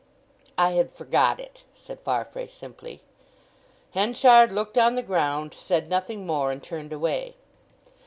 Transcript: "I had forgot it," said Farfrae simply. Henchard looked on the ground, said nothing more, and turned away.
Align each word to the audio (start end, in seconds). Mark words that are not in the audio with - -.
"I 0.57 0.71
had 0.71 0.91
forgot 0.95 1.39
it," 1.39 1.63
said 1.75 1.99
Farfrae 1.99 2.47
simply. 2.47 3.01
Henchard 3.91 4.51
looked 4.51 4.75
on 4.75 4.95
the 4.95 5.03
ground, 5.03 5.53
said 5.53 5.91
nothing 5.91 6.25
more, 6.25 6.51
and 6.51 6.63
turned 6.63 6.91
away. 6.91 7.35